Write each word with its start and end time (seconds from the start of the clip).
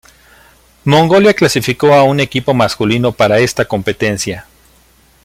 Mongolia 0.83 1.35
clasificó 1.35 1.93
a 1.93 2.01
un 2.03 2.19
equipo 2.19 2.55
masculino 2.55 3.11
para 3.11 3.37
esta 3.37 3.65
competencia. 3.65 4.47